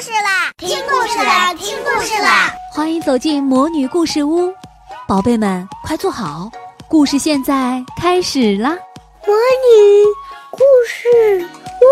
[0.00, 0.52] 事啦！
[0.58, 1.54] 听故事啦！
[1.54, 2.52] 听故事啦！
[2.74, 4.52] 欢迎走进魔女故事屋，
[5.08, 6.50] 宝贝们快坐好，
[6.86, 8.76] 故事现在开始啦！
[9.26, 10.04] 魔女
[10.50, 11.48] 故事
[11.80, 11.86] 屋。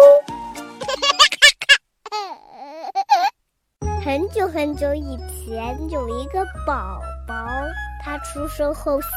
[4.05, 7.35] 很久很久以前，有一个宝宝，
[8.05, 9.11] 他出生后三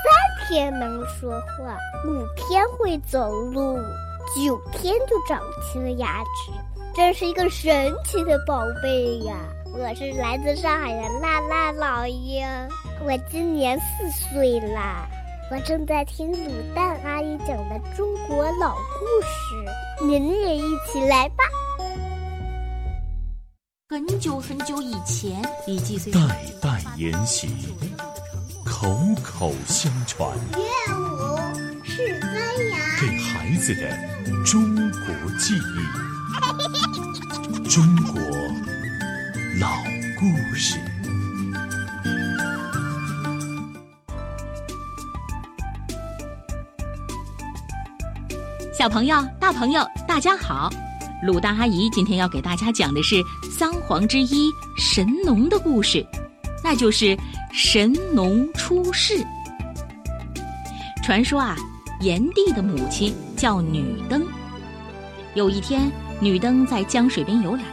[0.48, 1.76] 天能说话，
[2.06, 3.78] 五天会走路，
[4.34, 6.54] 九天就长齐了牙齿。
[6.98, 9.38] 真是一个神奇的宝贝呀！
[9.72, 12.44] 我是来自上海的辣辣老爷，
[13.06, 15.08] 我今年四岁啦。
[15.52, 21.44] 我正在听卤蛋阿姨讲的中国老故事，您也一起来吧。
[23.88, 26.20] 很久很久以前，李继岁代
[26.60, 27.48] 代沿袭，
[28.66, 28.90] 口
[29.24, 30.36] 口相传。
[30.52, 33.88] 乐舞是发芽，给孩子的
[34.44, 36.17] 中国记忆。
[37.70, 37.84] 中
[38.14, 38.22] 国
[39.60, 39.76] 老
[40.20, 40.80] 故事。
[48.74, 50.70] 小朋友、大朋友，大家好！
[51.24, 53.16] 鲁大阿姨今天要给大家讲的是
[53.52, 56.06] 三皇之一神农的故事，
[56.64, 57.18] 那就是
[57.52, 59.26] 神农出世。
[61.04, 61.56] 传说啊，
[62.02, 64.24] 炎帝的母亲叫女登。
[65.34, 65.92] 有一天。
[66.20, 67.64] 女灯在江水边游览，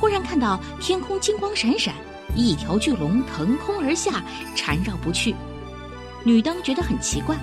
[0.00, 1.94] 忽然看到天空金光闪闪，
[2.34, 4.22] 一条巨龙腾空而下，
[4.54, 5.34] 缠绕不去。
[6.24, 7.36] 女灯觉得很奇怪，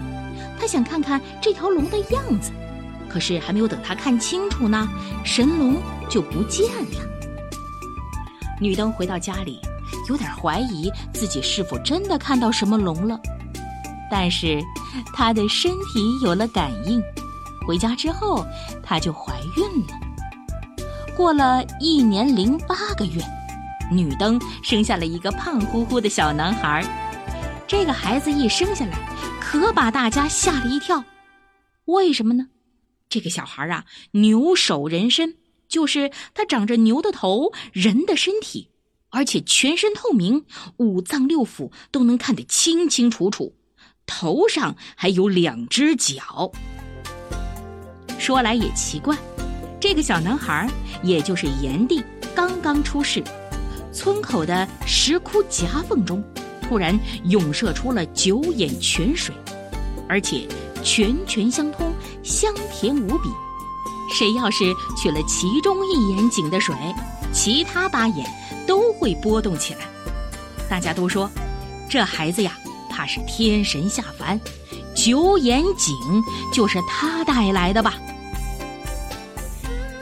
[0.60, 2.52] 她想看看这条龙的样子，
[3.10, 4.88] 可是还没有等她看清楚呢，
[5.24, 5.78] 神龙
[6.10, 7.10] 就不见了。
[8.60, 9.60] 女灯回到家里，
[10.10, 13.18] 有点怀疑自己是否真的看到什么龙了，
[14.12, 14.62] 但是
[15.14, 17.02] 她的身体有了感应，
[17.66, 18.46] 回家之后
[18.84, 19.94] 她就怀孕了。
[21.16, 23.22] 过了一年零八个月，
[23.92, 26.84] 女登生下了一个胖乎乎的小男孩。
[27.68, 28.98] 这个孩子一生下来，
[29.40, 31.04] 可把大家吓了一跳。
[31.86, 32.48] 为什么呢？
[33.10, 35.36] 这个小孩啊，牛首人身，
[35.68, 38.72] 就是他长着牛的头，人的身体，
[39.10, 40.46] 而且全身透明，
[40.78, 43.56] 五脏六腑都能看得清清楚楚，
[44.08, 46.52] 头上还有两只脚。
[48.18, 49.16] 说来也奇怪。
[49.84, 50.66] 这个小男孩，
[51.02, 52.02] 也就是炎帝，
[52.34, 53.22] 刚刚出世，
[53.92, 56.24] 村口的石窟夹缝中，
[56.62, 59.36] 突然涌射出了九眼泉水，
[60.08, 60.48] 而且
[60.86, 63.28] 泉泉相通，香甜无比。
[64.18, 66.74] 谁要是取了其中一眼井的水，
[67.34, 68.26] 其他八眼
[68.66, 69.82] 都会波动起来。
[70.70, 71.30] 大家都说，
[71.90, 72.58] 这孩子呀，
[72.90, 74.40] 怕是天神下凡，
[74.96, 75.94] 九眼井
[76.54, 77.96] 就是他带来的吧。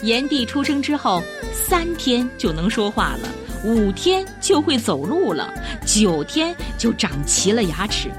[0.04, 1.22] 炎帝出生之后，
[1.54, 3.30] 三天就能说话了，
[3.64, 5.54] 五天就会走路了，
[5.86, 8.10] 九天就长齐了牙齿。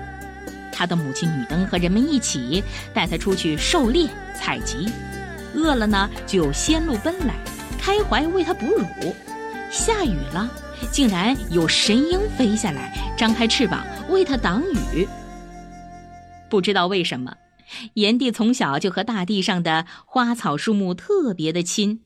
[0.72, 2.62] 他的母亲女登和人们一起
[2.94, 4.88] 带他出去狩猎采集，
[5.54, 7.34] 饿了呢就有仙鹿奔来，
[7.78, 8.84] 开怀为他哺乳；
[9.70, 10.50] 下雨了，
[10.90, 14.62] 竟然有神鹰飞下来，张开翅膀为他挡
[14.94, 15.06] 雨。
[16.48, 17.34] 不知道为什么。
[17.94, 22.02] 炎帝从小就和大地上的花草树木特别的亲。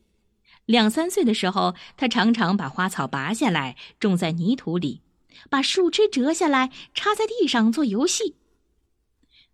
[0.64, 5.00] 两三岁的时候，他常常把花草拔下来种在泥土里，
[5.48, 8.34] 把树枝折下来插在地上做游戏。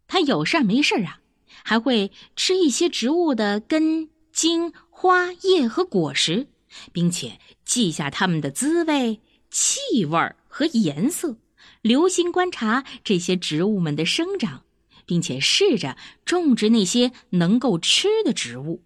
[0.07, 1.21] 他有事儿没事儿啊，
[1.63, 6.49] 还会吃一些植物的根、茎、花叶和果实，
[6.93, 9.21] 并且记下它们的滋味、
[9.51, 11.37] 气味和颜色，
[11.83, 14.63] 留心观察这些植物们的生长。
[15.07, 18.83] 并且试着种植那些能够吃的植物。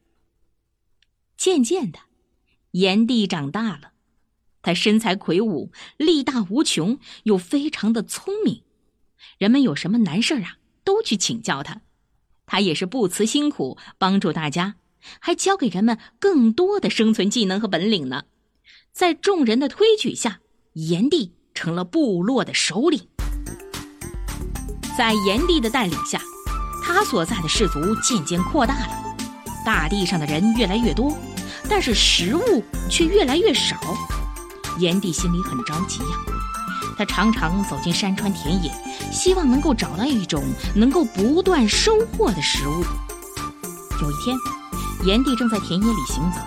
[1.36, 1.98] 渐渐的，
[2.72, 3.92] 炎帝长大了，
[4.62, 8.62] 他身材魁梧，力大无穷，又非常的聪明。
[9.38, 11.82] 人们有什么难事啊，都去请教他，
[12.46, 14.76] 他也是不辞辛苦帮助大家，
[15.20, 18.24] 还教给人们更多的生存技能和本领呢。
[18.92, 20.40] 在众人的推举下，
[20.72, 23.08] 炎帝成了部落的首领。
[24.96, 26.18] 在炎帝的带领下，
[26.82, 28.88] 他所在的氏族渐渐扩大了，
[29.62, 31.12] 大地上的人越来越多，
[31.68, 33.76] 但是食物却越来越少。
[34.78, 36.16] 炎帝心里很着急呀，
[36.96, 38.72] 他常常走进山川田野，
[39.12, 40.42] 希望能够找到一种
[40.74, 42.82] 能够不断收获的食物。
[44.00, 44.34] 有一天，
[45.04, 46.40] 炎帝正在田野里行走，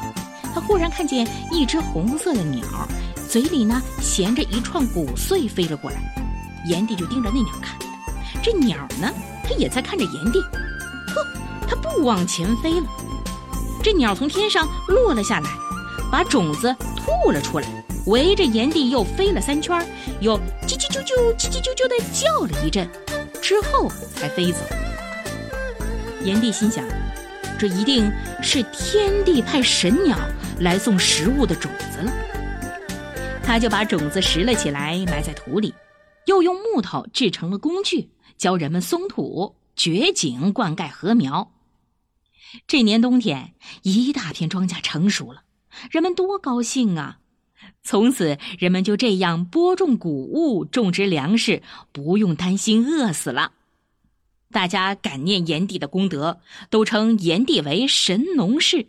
[0.56, 2.66] 他忽然看见一只红色的鸟，
[3.30, 5.98] 嘴里呢衔着一串谷穗飞了过来，
[6.66, 7.79] 炎帝就盯着那鸟看。
[8.52, 9.08] 这鸟呢，
[9.44, 11.24] 它也在看着炎帝，呵，
[11.68, 12.88] 它不往前飞了。
[13.84, 15.50] 这鸟从天上落了下来，
[16.12, 17.68] 把种子吐了出来，
[18.08, 19.88] 围着炎帝又飞了三圈，
[20.20, 20.36] 又
[20.66, 22.90] 叽叽啾啾、叽叽啾啾的叫了一阵，
[23.40, 24.58] 之后才飞走。
[26.24, 26.84] 炎帝心想，
[27.60, 28.12] 这一定
[28.42, 30.18] 是天帝派神鸟
[30.62, 32.12] 来送食物的种子了。
[33.44, 35.72] 他就把种子拾了起来，埋在土里，
[36.40, 41.52] 又用木头制成了工具，教人们松土、掘井、灌溉禾苗。
[42.66, 45.44] 这年冬天，一大片庄稼成熟了，
[45.92, 47.20] 人们多高兴啊！
[47.84, 53.52] 从此，人们就这样播种谷物、种植粮食，不用担心饿死了。
[54.50, 56.40] 大家感念炎帝的功德，
[56.70, 58.88] 都称炎帝为神农氏。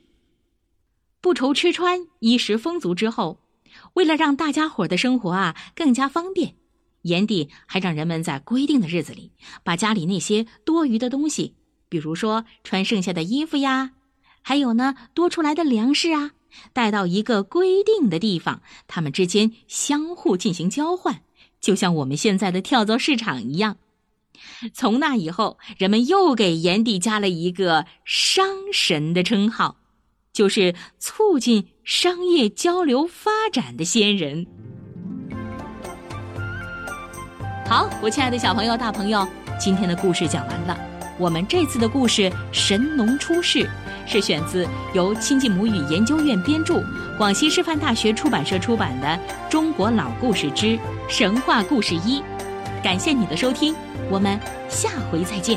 [1.20, 3.40] 不愁吃穿，衣食丰足之后，
[3.94, 6.54] 为了让大家伙的生活啊更加方便，
[7.02, 9.32] 炎帝还让人们在规定的日子里，
[9.62, 11.54] 把家里那些多余的东西。
[11.88, 13.92] 比如说穿剩下的衣服呀，
[14.42, 16.32] 还有呢多出来的粮食啊，
[16.72, 21.22] 带到一个规定的地方，他们之间相互进行交换，
[21.60, 23.78] 就像我们现在的跳蚤市场一样。
[24.72, 29.76] 从那以后，人们又给炎帝加了一个商神的称号，
[30.32, 34.46] 就是促进商业交流发展的先人。
[37.70, 39.24] 好，我亲爱的小朋友、大朋友，
[39.56, 40.76] 今天的故事讲完了。
[41.16, 43.58] 我们这次的故事《神农出世》
[44.06, 46.82] 是选自由亲近母语研究院编著、
[47.16, 49.06] 广西师范大学出版社出版的
[49.48, 50.76] 《中国老故事之
[51.08, 52.20] 神话故事一》。
[52.82, 53.72] 感谢你的收听，
[54.10, 54.36] 我们
[54.68, 55.56] 下回再见。